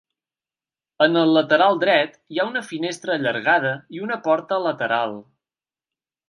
[1.05, 5.15] En el lateral dret hi ha una finestra allargada i una porta lateral.